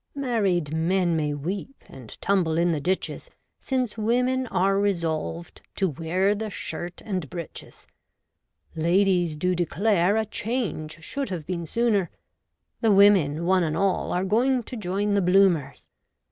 [0.15, 6.33] Married men may weep, And tumble in the ditches, Since women are resolved To wear
[6.33, 7.85] the shirt and breeches.
[8.75, 12.09] Ladies do declare A change should have been sooner.
[12.79, 15.87] The women, one and all, Are going to join the Bloomers.